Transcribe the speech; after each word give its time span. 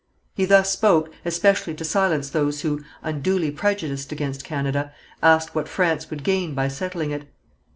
He 0.33 0.45
thus 0.45 0.71
spoke 0.71 1.11
especially 1.25 1.75
to 1.75 1.85
silence 1.85 2.31
those 2.31 2.61
who, 2.61 2.81
unduly 3.03 3.51
prejudiced 3.51 4.11
against 4.11 4.43
Canada, 4.43 4.91
asked 5.21 5.53
what 5.53 5.67
France 5.69 6.09
would 6.09 6.23
gain 6.23 6.55
by 6.55 6.69
settling 6.69 7.11
it. 7.11 7.27